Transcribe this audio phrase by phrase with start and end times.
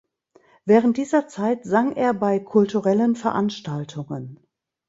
[0.65, 4.39] Während dieser Zeit sang er bei kulturellen Veranstaltungen.